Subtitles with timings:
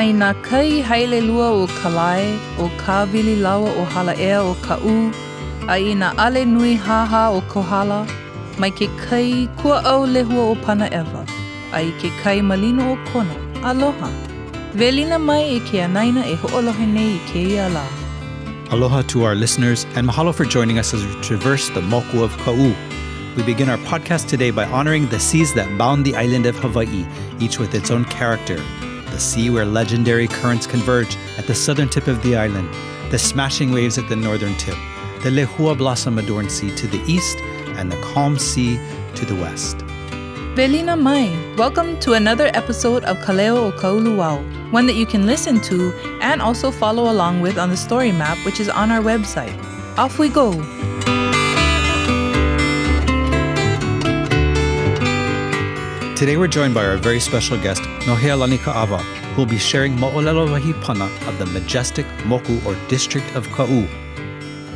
[0.00, 2.22] Mai nā kai haile lua o Kalai,
[2.58, 4.94] o Kāwili lawa o Halaea o Ka'u,
[5.68, 7.98] a i nā ale nui haha o Kohala,
[8.56, 11.26] mai ke kai kua au lehua o Pana Ewa,
[11.74, 13.36] a i ke kai malino o Kona,
[13.72, 14.10] aloha.
[14.72, 17.86] Velina mai e ke anaina e ho'olohe nei i ke ia la.
[18.72, 22.44] Aloha to our listeners, and mahalo for joining us as we traverse the moku of
[22.48, 22.74] Ka'u.
[23.36, 27.04] We begin our podcast today by honoring the seas that bound the island of Hawaii,
[27.38, 28.62] each with its own character.
[29.10, 32.68] The sea where legendary currents converge at the southern tip of the island,
[33.10, 34.76] the smashing waves at the northern tip,
[35.22, 37.38] the Lehua blossom adorned sea to the east,
[37.78, 38.78] and the calm sea
[39.14, 39.78] to the west.
[40.56, 45.60] Velina mai, welcome to another episode of Kaleo o Kauluau one that you can listen
[45.60, 49.56] to and also follow along with on the story map, which is on our website.
[49.98, 50.52] Off we go!
[56.20, 60.46] Today we're joined by our very special guest, Nohealani Ka'awa, who will be sharing Mo'olelo
[60.48, 63.88] Wahipana of the majestic Moku or district of Ka'u.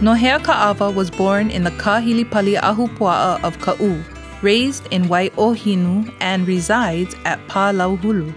[0.01, 4.03] Nohea Ka'awa was born in the Kahilipali Ahupua'a of Ka'u,
[4.41, 8.33] raised in Wai'ohinu, and resides at Palauhulu.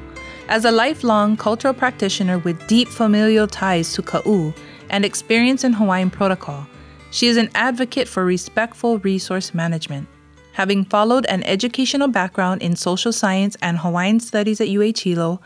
[0.50, 4.54] As a lifelong cultural practitioner with deep familial ties to Ka'u
[4.90, 6.68] and experience in Hawaiian protocol,
[7.12, 10.10] she is an advocate for respectful resource management.
[10.58, 15.40] Having followed an educational background in social science and Hawaiian studies at UH Hilo,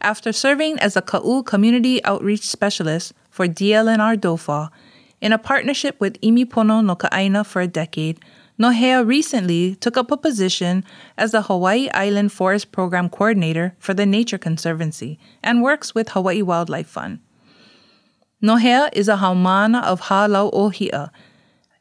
[0.00, 4.70] after serving as a Ka'u community outreach specialist for DLNR DOFAW,
[5.20, 8.18] in a partnership with Imipono no Ka'aina for a decade,
[8.58, 10.82] Nohea recently took up a position
[11.16, 16.42] as the Hawaii Island Forest Program Coordinator for the Nature Conservancy and works with Hawaii
[16.42, 17.20] Wildlife Fund.
[18.42, 21.12] Nohea is a haumana of Halau Ohia.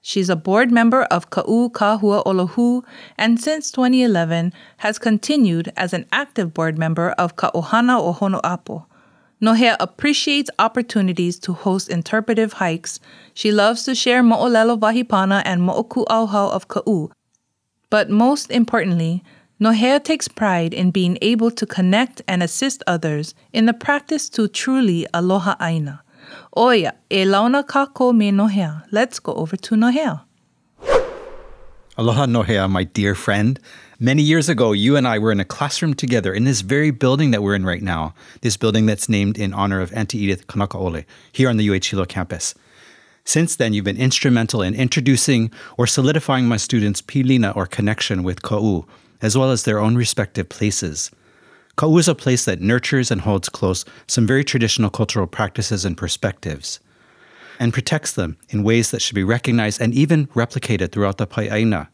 [0.08, 2.84] She's a board member of Ka'u Kahua Olohu
[3.18, 8.86] and since 2011 has continued as an active board member of Ka'ohana o Honu'apo,
[9.42, 13.00] Nohea appreciates opportunities to host interpretive hikes.
[13.34, 17.10] She loves to share Mo'olelo Wahipana and Mo'oku Auhau of Ka'u.
[17.90, 19.24] But most importantly,
[19.60, 24.48] Nohea takes pride in being able to connect and assist others in the practice to
[24.48, 26.04] truly aloha aina.
[26.58, 28.84] Oya, e launa kako me Nohea.
[28.92, 30.22] Let's go over to Nohea.
[31.98, 33.60] Aloha Nohea, my dear friend.
[34.00, 37.32] Many years ago, you and I were in a classroom together in this very building
[37.32, 41.06] that we're in right now, this building that's named in honor of Auntie Edith Kanakaole,
[41.32, 42.54] here on the UH campus.
[43.24, 48.42] Since then, you've been instrumental in introducing or solidifying my students' pilina or connection with
[48.42, 48.86] Ka'u,
[49.22, 51.12] as well as their own respective places.
[51.78, 55.98] Ka'u is a place that nurtures and holds close some very traditional cultural practices and
[55.98, 56.80] perspectives
[57.60, 61.88] and protects them in ways that should be recognized and even replicated throughout the Pai'aina,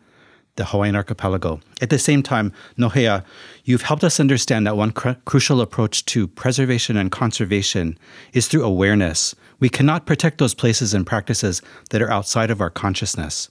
[0.56, 1.60] the Hawaiian archipelago.
[1.82, 3.24] At the same time, Nohea,
[3.64, 7.98] you've helped us understand that one cr- crucial approach to preservation and conservation
[8.34, 9.34] is through awareness.
[9.60, 13.50] We cannot protect those places and practices that are outside of our consciousness.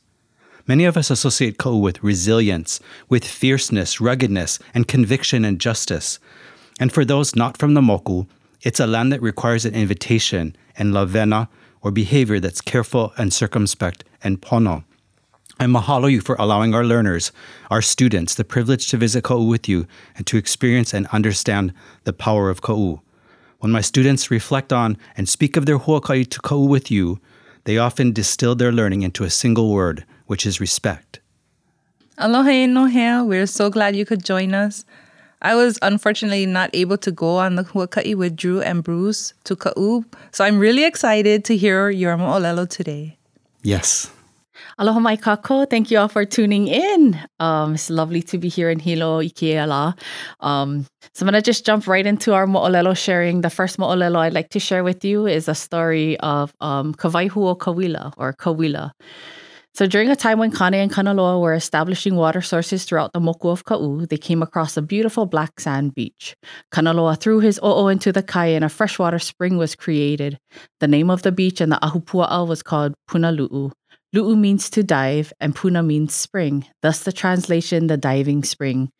[0.67, 6.19] Many of us associate Ka'u with resilience, with fierceness, ruggedness, and conviction and justice.
[6.79, 8.27] And for those not from the Moku,
[8.63, 11.49] it's a land that requires an invitation and lavena,
[11.83, 14.85] or behavior that's careful and circumspect and pono.
[15.59, 17.33] I mahalo you for allowing our learners,
[17.71, 22.13] our students, the privilege to visit Ka'u with you and to experience and understand the
[22.13, 23.01] power of Ka'u.
[23.59, 27.21] When my students reflect on and speak of their huakai to Ka'u with you,
[27.65, 31.19] they often distill their learning into a single word, which is respect.
[32.17, 34.85] Aloha Nohea, we're so glad you could join us.
[35.43, 39.57] I was unfortunately not able to go on the huaka'i with Drew and Bruce to
[39.57, 43.19] Ka'u, so I'm really excited to hear your mo'olelo today.
[43.65, 44.13] Yes,
[44.79, 45.69] Aloha mai kako.
[45.69, 47.19] Thank you all for tuning in.
[47.41, 49.99] Um, it's lovely to be here in Hilo, Ikeala.
[50.39, 53.41] Um, so I'm going to just jump right into our mo'olelo sharing.
[53.41, 57.59] The first mo'olelo I'd like to share with you is a story of um, Kawaihuo
[57.59, 58.93] Kawila or Kawila.
[59.75, 63.51] So during a time when Kane and Kanaloa were establishing water sources throughout the moku
[63.51, 66.37] of Ka'u, they came across a beautiful black sand beach.
[66.73, 70.39] Kanaloa threw his o'o into the kai and a freshwater spring was created.
[70.81, 73.71] The name of the beach and the ahupua'a was called Punalu'u.
[74.13, 78.91] Lu'u means to dive, and Puna means spring, thus the translation, the diving spring.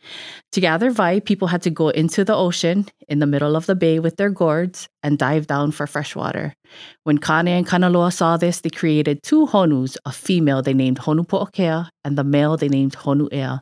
[0.53, 3.75] To gather vai, people had to go into the ocean in the middle of the
[3.75, 6.55] bay with their gourds and dive down for fresh water.
[7.03, 11.27] When Kane and Kanaloa saw this, they created two honus, a female they named Honu
[11.27, 13.59] Po'okea and the male they named Honu Ea.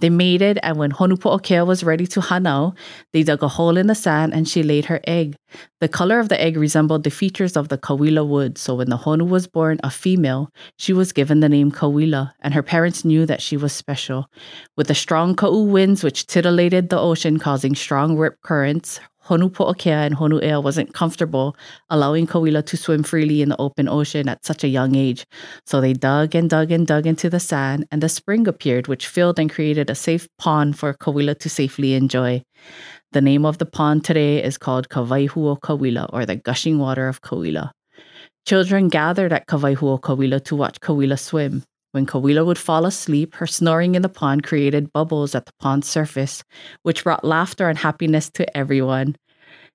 [0.00, 2.74] They mated, and when Honupo'okea was ready to hanau,
[3.12, 5.36] they dug a hole in the sand and she laid her egg.
[5.80, 8.98] The color of the egg resembled the features of the Kawila wood, so when the
[8.98, 13.26] Honu was born a female, she was given the name Kawila, and her parents knew
[13.26, 14.30] that she was special.
[14.76, 20.06] With the strong Ka'u winds which titillated the ocean, causing strong rip currents, Honu Po'okea
[20.06, 21.54] and Honu Ea wasn't comfortable
[21.90, 25.26] allowing Kawila to swim freely in the open ocean at such a young age.
[25.66, 29.06] So they dug and dug and dug into the sand, and a spring appeared, which
[29.06, 32.42] filled and created a safe pond for Kawila to safely enjoy.
[33.12, 37.20] The name of the pond today is called Kawaihuo Kawila, or the gushing water of
[37.20, 37.70] Kawila.
[38.46, 41.64] Children gathered at Kawaihuo Kawila to watch Kawila swim.
[41.92, 45.88] When Kawila would fall asleep, her snoring in the pond created bubbles at the pond's
[45.88, 46.44] surface,
[46.82, 49.16] which brought laughter and happiness to everyone.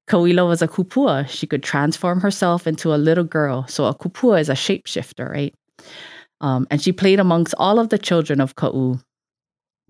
[0.08, 1.28] Kawila was a kupua.
[1.28, 3.66] She could transform herself into a little girl.
[3.68, 5.56] So a kupua is a shapeshifter, right?
[6.42, 9.00] Um, and she played amongst all of the children of Ka'u.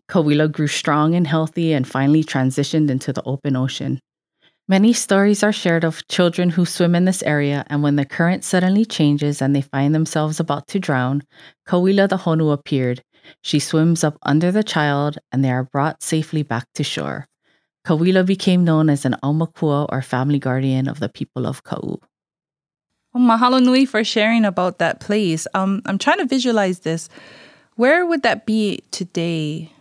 [0.10, 4.00] Kawila grew strong and healthy and finally transitioned into the open ocean.
[4.68, 8.46] Many stories are shared of children who swim in this area, and when the current
[8.46, 11.24] suddenly changes and they find themselves about to drown,
[11.68, 13.04] Kawila the Honu appeared.
[13.42, 17.28] She swims up under the child, and they are brought safely back to shore.
[17.86, 22.00] Kawila became known as an aumakua or family guardian of the people of Ka'u.
[23.14, 25.46] Well, mahalo nui for sharing about that place.
[25.54, 27.10] Um, I'm trying to visualize this.
[27.76, 29.74] Where would that be today?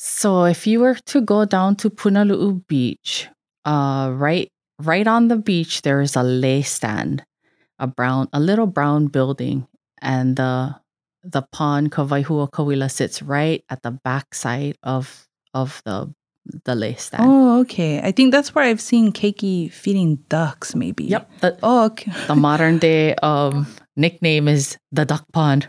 [0.00, 3.26] So if you were to go down to Punalu'u Beach,
[3.64, 4.48] uh, right
[4.78, 7.24] right on the beach there is a lei stand,
[7.80, 9.66] a brown a little brown building,
[10.00, 10.76] and the
[11.24, 16.14] the pond Kawaihua Kawila sits right at the back side of of the
[16.64, 17.24] the lei stand.
[17.26, 18.00] Oh, okay.
[18.00, 21.04] I think that's where I've seen Keiki feeding ducks, maybe.
[21.04, 21.40] Yep.
[21.40, 22.12] The, Oh, okay.
[22.28, 23.66] the modern day um,
[23.96, 25.68] nickname is the duck pond.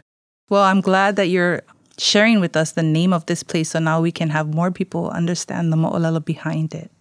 [0.50, 1.64] Well, I'm glad that you're
[2.00, 5.10] sharing with us the name of this place so now we can have more people
[5.10, 6.92] understand the mo'olelo behind it.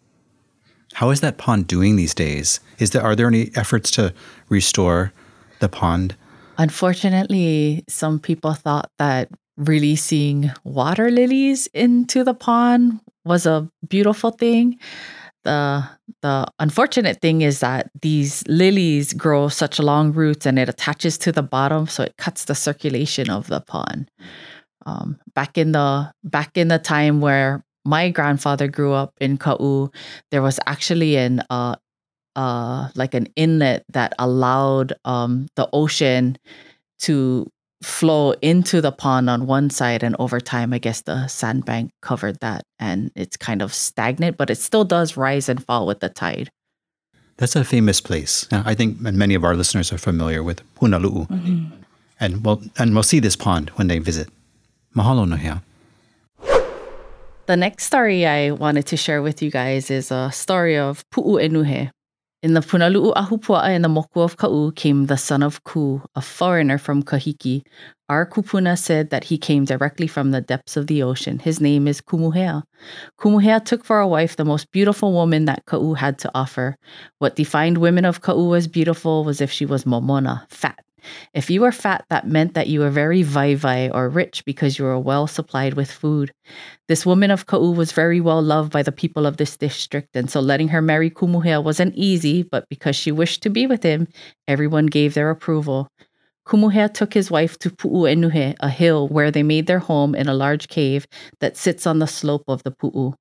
[0.94, 2.60] How is that pond doing these days?
[2.78, 4.14] Is there are there any efforts to
[4.48, 5.12] restore
[5.60, 6.16] the pond?
[6.56, 14.78] Unfortunately, some people thought that releasing water lilies into the pond was a beautiful thing.
[15.44, 15.88] The
[16.22, 21.32] the unfortunate thing is that these lilies grow such long roots and it attaches to
[21.32, 24.10] the bottom, so it cuts the circulation of the pond.
[24.88, 29.90] Um, back in the back in the time where my grandfather grew up in Ka'u,
[30.30, 31.76] there was actually an uh,
[32.36, 36.36] uh, like an inlet that allowed um, the ocean
[37.00, 37.46] to
[37.82, 42.36] flow into the pond on one side and over time i guess the sandbank covered
[42.40, 46.08] that and it's kind of stagnant but it still does rise and fall with the
[46.08, 46.50] tide
[47.38, 48.46] That's a famous place.
[48.50, 51.26] I think many of our listeners are familiar with Punalu'u.
[52.20, 54.28] And we'll and we'll see this pond when they visit.
[54.96, 55.62] Mahalo Nohea.
[57.46, 61.40] the next story i wanted to share with you guys is a story of pu'u
[61.40, 61.90] enuhe
[62.40, 66.22] in the Punalu'u Ahupua'a in the Moku of Ka'u came the son of Ku, a
[66.22, 67.64] foreigner from Kahiki.
[68.08, 71.40] Our kupuna said that he came directly from the depths of the ocean.
[71.40, 72.62] His name is Kumuhea.
[73.18, 76.76] Kumuhea took for a wife the most beautiful woman that Ka'u had to offer.
[77.18, 80.78] What defined women of Ka'u as beautiful was if she was momona, fat.
[81.34, 84.84] If you were fat, that meant that you were very vai or rich because you
[84.84, 86.32] were well supplied with food.
[86.88, 90.30] This woman of Ka'u was very well loved by the people of this district, and
[90.30, 94.08] so letting her marry Kumuhea wasn't easy, but because she wished to be with him,
[94.46, 95.88] everyone gave their approval.
[96.46, 100.28] Kumuhea took his wife to Pu'u Enuhe, a hill where they made their home in
[100.28, 101.06] a large cave
[101.40, 103.14] that sits on the slope of the Pu'u.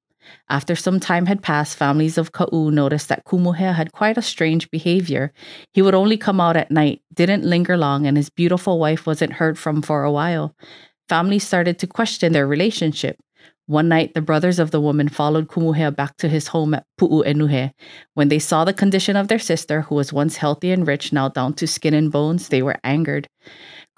[0.50, 4.72] After some time had passed, families of Ka'u noticed that Kumuhea had quite a strange
[4.72, 5.34] behavior.
[5.74, 9.34] He would only come out at night, didn't linger long, and his beautiful wife wasn't
[9.34, 10.56] heard from for a while.
[11.10, 13.18] Families started to question their relationship.
[13.68, 17.26] One night, the brothers of the woman followed Kumuhea back to his home at Pu'u
[17.26, 17.72] Enuhe.
[18.14, 21.28] When they saw the condition of their sister, who was once healthy and rich, now
[21.28, 23.28] down to skin and bones, they were angered.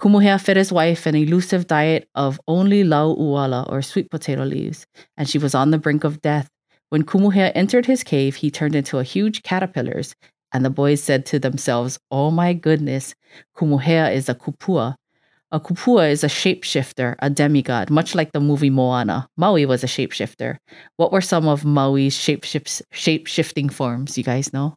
[0.02, 4.88] Kumuhea fed his wife an elusive diet of only lau uala or sweet potato leaves,
[5.16, 6.50] and she was on the brink of death.
[6.90, 10.16] When Kumuhea entered his cave, he turned into a huge caterpillars,
[10.52, 13.14] and the boys said to themselves, Oh my goodness,
[13.56, 14.96] Kumuhea is a kupua.
[15.52, 19.28] A kupua is a shapeshifter, a demigod, much like the movie Moana.
[19.36, 20.58] Maui was a shapeshifter.
[20.98, 24.16] What were some of Maui's shapeshifts, shape-shifting forms?
[24.16, 24.76] You guys know?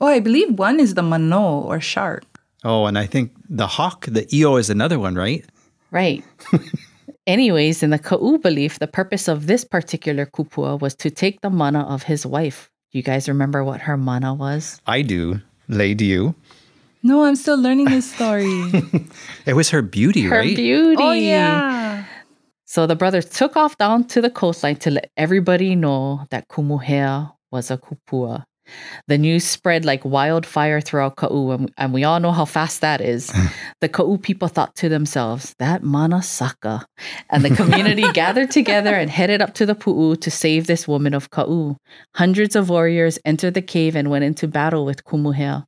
[0.00, 2.24] Oh, I believe one is the mano or shark.
[2.62, 5.44] Oh, and I think the hawk, the eo is another one, right?
[5.90, 6.22] Right.
[7.26, 11.50] Anyways, in the Ka'u belief, the purpose of this particular kupua was to take the
[11.50, 12.70] mana of his wife.
[12.92, 14.80] Do you guys remember what her mana was?
[14.86, 15.40] I do.
[15.68, 16.36] Lay do you?
[17.06, 18.50] No, I'm still learning this story.
[19.46, 20.50] It was her beauty, Her right?
[20.50, 21.02] Her beauty.
[21.02, 22.04] oh, yeah.
[22.64, 27.32] So the brothers took off down to the coastline to let everybody know that Kumuhea
[27.52, 28.42] was a kupua.
[29.08, 33.00] The news spread like wildfire throughout Ka'u, and, and we all know how fast that
[33.00, 33.32] is.
[33.82, 36.86] The Ka'u people thought to themselves, that mana saka.
[37.28, 41.12] And the community gathered together and headed up to the Pu'u to save this woman
[41.12, 41.76] of Ka'u.
[42.14, 45.66] Hundreds of warriors entered the cave and went into battle with Kumuhea.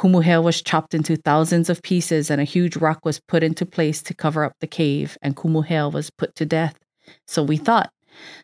[0.00, 4.00] Kumuhea was chopped into thousands of pieces and a huge rock was put into place
[4.02, 6.78] to cover up the cave, and Kumuhea was put to death.
[7.26, 7.92] So we thought,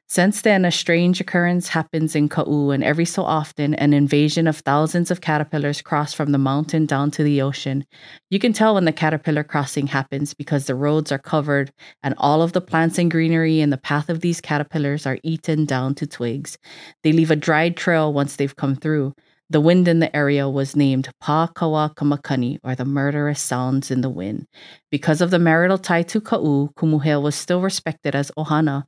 [0.08, 4.58] since then, a strange occurrence happens in Ka'u, and every so often, an invasion of
[4.58, 7.84] thousands of caterpillars cross from the mountain down to the ocean.
[8.30, 12.42] You can tell when the caterpillar crossing happens because the roads are covered, and all
[12.42, 16.06] of the plants and greenery in the path of these caterpillars are eaten down to
[16.06, 16.56] twigs.
[17.02, 19.14] They leave a dried trail once they've come through.
[19.48, 24.00] The wind in the area was named Pa Kawa Kamakani, or the murderous sounds in
[24.00, 24.46] the wind.
[24.90, 28.86] Because of the marital tie to Ka'u, Kumuhea was still respected as Ohana,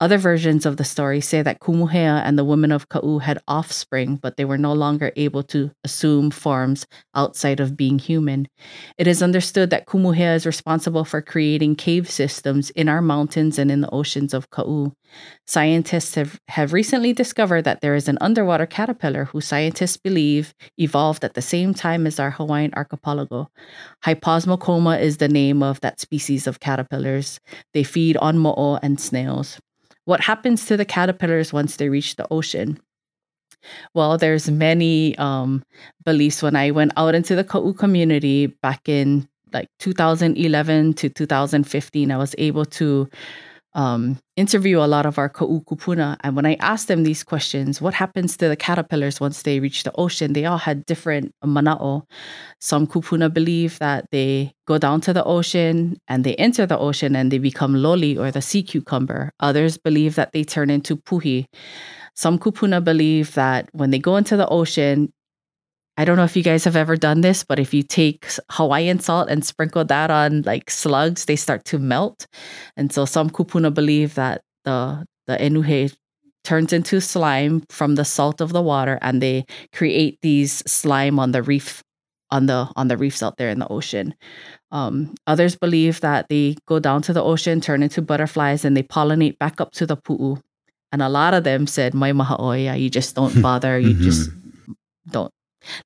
[0.00, 4.16] other versions of the story say that Kumuhea and the women of Ka'u had offspring,
[4.16, 8.46] but they were no longer able to assume forms outside of being human.
[8.96, 13.70] It is understood that Kumuhea is responsible for creating cave systems in our mountains and
[13.70, 14.92] in the oceans of Ka'u.
[15.46, 21.24] Scientists have, have recently discovered that there is an underwater caterpillar who scientists believe evolved
[21.24, 23.50] at the same time as our Hawaiian archipelago.
[24.04, 27.40] Hyposmocoma is the name of that species of caterpillars.
[27.72, 29.58] They feed on mo'o and snails.
[30.08, 32.80] What happens to the caterpillars once they reach the ocean?
[33.92, 35.62] Well, there's many um,
[36.02, 36.42] beliefs.
[36.42, 42.16] When I went out into the Ka'u community back in like 2011 to 2015, I
[42.16, 43.06] was able to
[43.74, 46.16] um, interview a lot of our ka'u kupuna.
[46.20, 49.84] And when I asked them these questions, what happens to the caterpillars once they reach
[49.84, 50.32] the ocean?
[50.32, 52.02] They all had different mana'o.
[52.60, 57.14] Some kupuna believe that they go down to the ocean and they enter the ocean
[57.14, 59.32] and they become loli or the sea cucumber.
[59.40, 61.46] Others believe that they turn into puhi.
[62.14, 65.12] Some kupuna believe that when they go into the ocean,
[65.98, 69.00] I don't know if you guys have ever done this, but if you take Hawaiian
[69.00, 72.28] salt and sprinkle that on like slugs, they start to melt.
[72.76, 75.92] And so some kupuna believe that the the enuhe
[76.44, 81.32] turns into slime from the salt of the water and they create these slime on
[81.32, 81.82] the reef
[82.30, 84.14] on the on the reefs out there in the ocean.
[84.70, 88.84] Um, others believe that they go down to the ocean, turn into butterflies, and they
[88.84, 90.40] pollinate back up to the pu'u.
[90.92, 93.80] And a lot of them said, "My maha'oya, you just don't bother.
[93.80, 94.04] You mm-hmm.
[94.04, 94.30] just
[95.10, 95.32] don't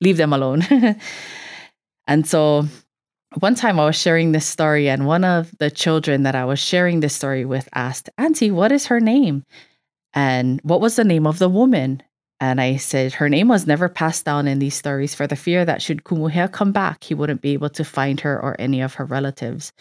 [0.00, 0.62] leave them alone.
[2.07, 2.67] and so
[3.38, 6.59] one time I was sharing this story, and one of the children that I was
[6.59, 9.45] sharing this story with asked, Auntie, what is her name?
[10.14, 12.02] And what was the name of the woman?
[12.41, 15.64] And I said, her name was never passed down in these stories for the fear
[15.64, 18.95] that should Kumuhea come back, he wouldn't be able to find her or any of
[18.95, 19.73] her relatives.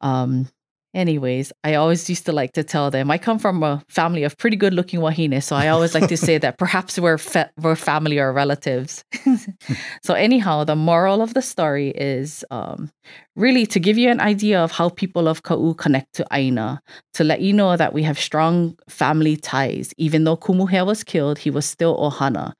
[0.00, 0.48] Um,
[0.94, 4.36] Anyways, I always used to like to tell them I come from a family of
[4.36, 5.42] pretty good looking wahine.
[5.42, 7.18] So I always like to say that perhaps we're,
[7.56, 9.04] we're family or relatives.
[10.02, 12.90] so, anyhow, the moral of the story is um,
[13.36, 16.82] really to give you an idea of how people of Ka'u connect to Aina,
[17.14, 19.94] to let you know that we have strong family ties.
[19.96, 22.52] Even though Kumuhea was killed, he was still Ohana.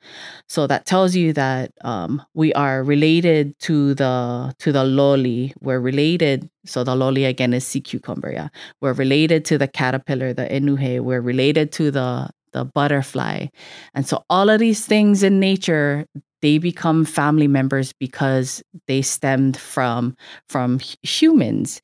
[0.49, 5.53] So that tells you that um, we are related to the to the loli.
[5.61, 6.49] We're related.
[6.65, 8.33] So the loli again is sea cucumber.
[8.33, 8.49] Yeah,
[8.81, 11.01] we're related to the caterpillar, the enuhe.
[11.01, 13.47] We're related to the the butterfly.
[13.95, 16.07] And so all of these things in nature
[16.43, 20.15] they become family members because they stemmed from
[20.49, 21.81] from humans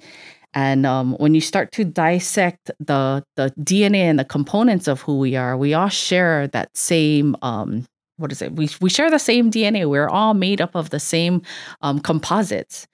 [0.54, 5.18] and um, when you start to dissect the the dna and the components of who
[5.18, 7.86] we are we all share that same um,
[8.16, 11.00] what is it we, we share the same dna we're all made up of the
[11.00, 11.40] same
[11.80, 12.86] um, composites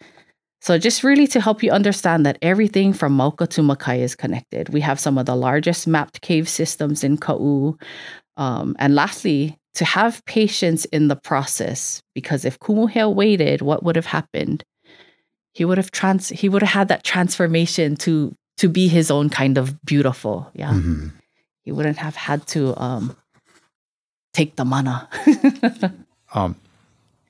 [0.64, 4.70] so just really to help you understand that everything from Mauka to Makai is connected.
[4.70, 7.76] We have some of the largest mapped cave systems in Ka'u.
[8.38, 13.96] Um, and lastly, to have patience in the process because if Kumuhea waited, what would
[13.96, 14.64] have happened?
[15.52, 19.30] He would have trans he would have had that transformation to to be his own
[19.30, 20.50] kind of beautiful.
[20.54, 20.72] Yeah.
[20.72, 21.08] Mm-hmm.
[21.62, 23.16] He wouldn't have had to um
[24.32, 25.08] take the mana.
[26.34, 26.56] um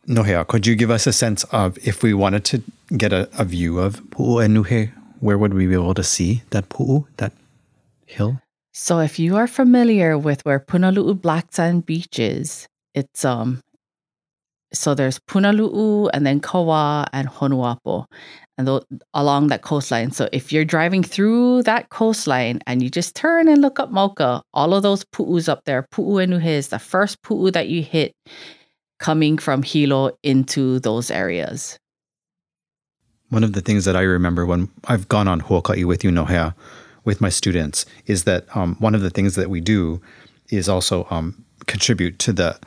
[0.07, 2.63] Nohea, could you give us a sense of if we wanted to
[2.97, 6.69] get a, a view of Pu'u Enuhe, where would we be able to see that
[6.69, 7.33] Pu'u, that
[8.05, 8.41] hill?
[8.76, 13.61] So if you are familiar with where Punalu'u Black Sand Beach is, it's um
[14.73, 18.07] so there's Punalu'u and then Kawa and Honuapo
[18.59, 18.83] and th-
[19.14, 20.11] along that coastline.
[20.11, 24.43] So if you're driving through that coastline and you just turn and look up Mauka,
[24.52, 28.12] all of those pu'us up there, pu'u enuhe is the first pu'u that you hit
[28.99, 31.78] coming from Hilo into those areas.
[33.28, 36.54] One of the things that I remember when I've gone on Huaka'i with you, Nohea,
[37.05, 40.01] with my students is that um, one of the things that we do
[40.51, 42.59] is also um, contribute to the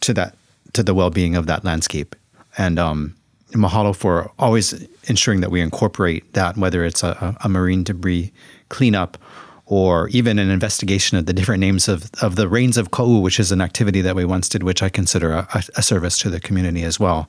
[0.00, 0.34] to that
[0.72, 2.16] to the well being of that landscape.
[2.58, 3.14] And um,
[3.52, 8.32] mahalo for always ensuring that we incorporate that, whether it's a, a marine debris
[8.68, 9.18] cleanup
[9.66, 13.38] or even an investigation of the different names of, of the rains of Ka'u, which
[13.38, 16.40] is an activity that we once did, which I consider a, a service to the
[16.40, 17.28] community as well.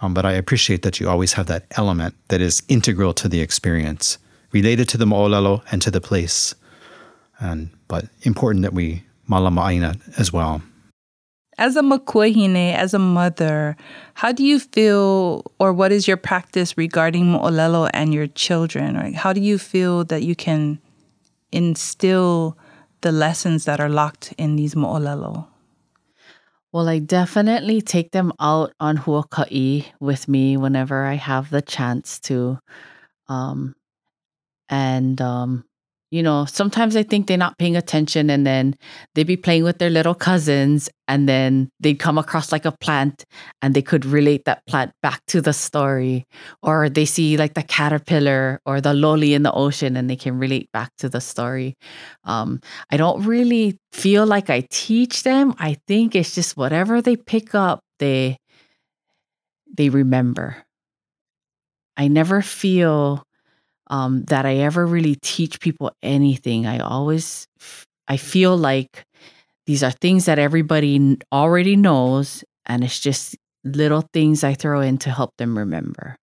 [0.00, 3.40] Um, but I appreciate that you always have that element that is integral to the
[3.40, 4.18] experience,
[4.52, 6.54] related to the mo'olelo and to the place,
[7.40, 10.62] and but important that we malama'aina as well.
[11.58, 13.76] As a makuahine, as a mother,
[14.14, 18.96] how do you feel, or what is your practice regarding mo'olelo and your children?
[18.96, 19.14] Right?
[19.14, 20.78] How do you feel that you can
[21.52, 22.56] instill
[23.02, 25.46] the lessons that are locked in these mo'olelo?
[26.72, 32.18] Well, I definitely take them out on Huaka'i with me whenever I have the chance
[32.20, 32.58] to.
[33.28, 33.76] Um,
[34.72, 35.64] and um,
[36.10, 38.74] you know, sometimes I think they're not paying attention and then
[39.14, 43.24] they'd be playing with their little cousins and then they'd come across like a plant
[43.62, 46.26] and they could relate that plant back to the story.
[46.62, 50.38] Or they see like the caterpillar or the loli in the ocean and they can
[50.38, 51.76] relate back to the story.
[52.24, 52.60] Um,
[52.90, 55.54] I don't really feel like I teach them.
[55.58, 58.36] I think it's just whatever they pick up, they
[59.74, 60.62] they remember.
[61.96, 63.24] I never feel
[63.92, 66.66] um, that I ever really teach people anything.
[66.66, 67.46] I always,
[68.08, 69.04] I feel like
[69.66, 74.96] these are things that everybody already knows, and it's just little things I throw in
[74.98, 76.16] to help them remember.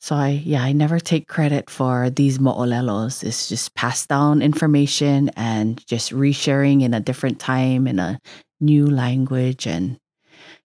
[0.00, 3.22] So I, yeah, I never take credit for these mo'olelos.
[3.24, 8.18] It's just passed down information and just resharing in a different time in a
[8.60, 9.96] new language, and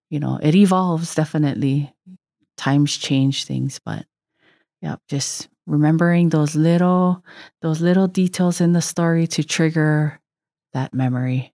[0.10, 1.94] you know, it evolves definitely.
[2.58, 4.06] Times change things, but
[4.82, 7.23] yeah, just remembering those little
[7.61, 10.19] those little details in the story to trigger
[10.73, 11.53] that memory.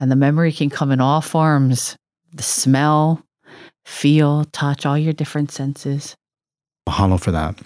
[0.00, 1.96] And the memory can come in all forms
[2.34, 3.22] the smell,
[3.84, 6.16] feel, touch, all your different senses.
[6.88, 7.60] Mahalo for that.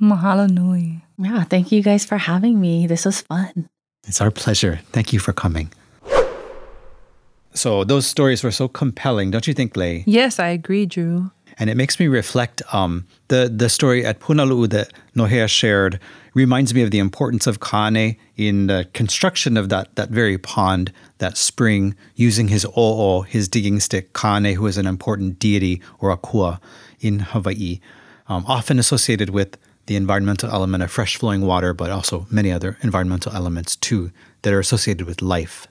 [0.00, 1.04] Mahalo nui.
[1.18, 2.86] Yeah, thank you guys for having me.
[2.86, 3.68] This was fun.
[4.06, 4.80] It's our pleasure.
[4.90, 5.70] Thank you for coming.
[7.54, 10.04] So those stories were so compelling, don't you think, Lay?
[10.06, 12.62] Yes, I agree, Drew and it makes me reflect.
[12.72, 16.00] Um, the the story at Punalu'u that Nohea shared
[16.34, 20.92] reminds me of the importance of Kane in the construction of that that very pond,
[21.18, 24.12] that spring, using his o'o, his digging stick.
[24.12, 26.60] Kane, who is an important deity or akua
[27.00, 27.80] in Hawaii,
[28.28, 32.78] um, often associated with the environmental element of fresh flowing water, but also many other
[32.80, 34.10] environmental elements too
[34.42, 35.68] that are associated with life.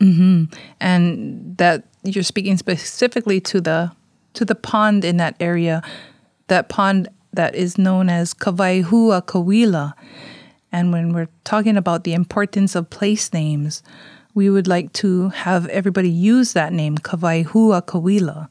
[0.00, 0.44] Mm-hmm.
[0.80, 3.92] And that you're speaking specifically to the
[4.34, 5.82] to the pond in that area,
[6.48, 9.94] that pond that is known as Kawaihua Kawila.
[10.72, 13.82] And when we're talking about the importance of place names,
[14.34, 18.48] we would like to have everybody use that name, Kawaihua Kawila.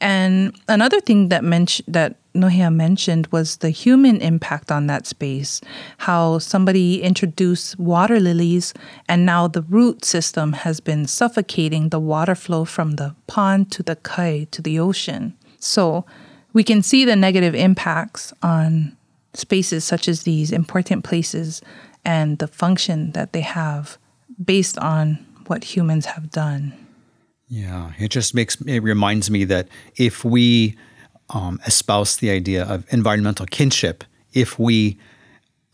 [0.00, 5.60] And another thing that mentioned that Nohea mentioned was the human impact on that space.
[5.98, 8.74] How somebody introduced water lilies,
[9.08, 13.82] and now the root system has been suffocating the water flow from the pond to
[13.82, 15.34] the kai to the ocean.
[15.58, 16.04] So
[16.52, 18.96] we can see the negative impacts on
[19.34, 21.60] spaces such as these important places
[22.04, 23.98] and the function that they have
[24.42, 26.72] based on what humans have done.
[27.48, 30.76] Yeah, it just makes it reminds me that if we
[31.30, 34.98] um, espouse the idea of environmental kinship, if we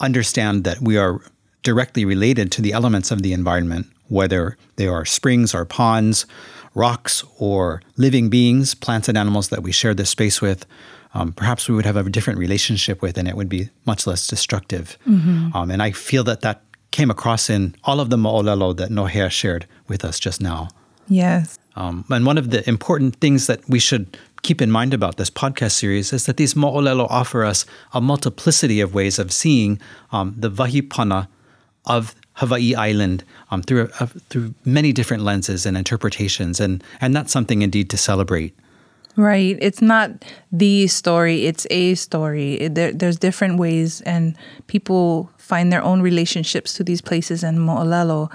[0.00, 1.20] understand that we are
[1.62, 6.26] directly related to the elements of the environment, whether they are springs or ponds,
[6.74, 10.66] rocks or living beings, plants and animals that we share this space with,
[11.14, 14.26] um, perhaps we would have a different relationship with, and it would be much less
[14.26, 14.98] destructive.
[15.06, 15.54] Mm-hmm.
[15.54, 19.30] Um, and I feel that that came across in all of the mo'olelo that Nohea
[19.30, 20.68] shared with us just now.
[21.08, 21.58] Yes.
[21.76, 25.30] Um, and one of the important things that we should keep in mind about this
[25.30, 30.34] podcast series is that these mo'olelo offer us a multiplicity of ways of seeing um,
[30.36, 31.28] the vahipana
[31.86, 37.32] of Hawaii Island um, through uh, through many different lenses and interpretations, and and that's
[37.32, 38.56] something indeed to celebrate.
[39.14, 39.58] Right.
[39.60, 40.10] It's not
[40.50, 42.68] the story; it's a story.
[42.68, 48.32] There, there's different ways, and people find their own relationships to these places and mo'olelo.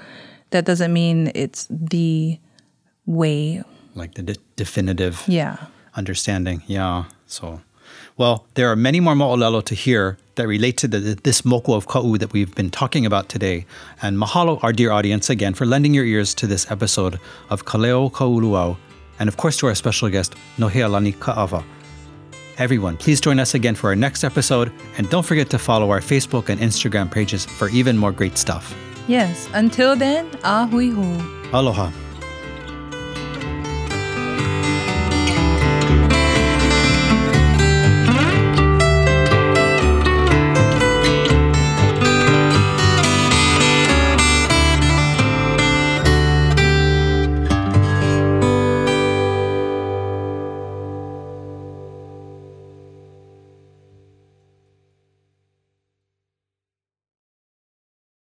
[0.51, 2.39] That doesn't mean it's the
[3.07, 3.63] way.
[3.95, 5.23] Like the de- definitive.
[5.27, 5.57] Yeah
[5.97, 6.63] understanding.
[6.67, 7.05] Yeah.
[7.25, 7.61] So,
[8.15, 11.87] well, there are many more mo'olelo to hear that relate to the, this moku of
[11.87, 13.65] ka'u that we've been talking about today.
[14.01, 18.11] And mahalo, our dear audience, again, for lending your ears to this episode of Kaleo
[18.11, 18.77] Ka'uluau,
[19.19, 21.63] and of course to our special guest, Nohealani Ka'awa.
[22.57, 26.01] Everyone, please join us again for our next episode, and don't forget to follow our
[26.01, 28.75] Facebook and Instagram pages for even more great stuff.
[29.07, 31.57] Yes, until then, ahui ho.
[31.57, 31.91] Aloha.